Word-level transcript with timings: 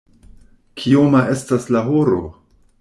Kioma 0.81 1.23
estas 1.37 1.71
la 1.77 1.85
horo? 1.91 2.21